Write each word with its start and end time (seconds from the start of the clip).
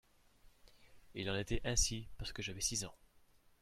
Il 1.13 1.29
en 1.29 1.35
était 1.37 1.61
ainsi 1.63 2.09
parce 2.17 2.33
que 2.33 2.41
j'avais 2.41 2.59
six 2.59 2.85
ans. 2.85 2.95